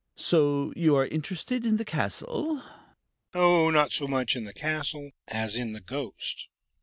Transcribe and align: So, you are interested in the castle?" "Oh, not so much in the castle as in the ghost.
So, 0.17 0.73
you 0.75 0.95
are 0.95 1.05
interested 1.05 1.63
in 1.63 1.77
the 1.77 1.85
castle?" 1.85 2.63
"Oh, 3.35 3.69
not 3.69 3.91
so 3.91 4.07
much 4.07 4.35
in 4.35 4.45
the 4.45 4.51
castle 4.55 5.11
as 5.27 5.55
in 5.55 5.73
the 5.73 5.79
ghost. 5.79 6.47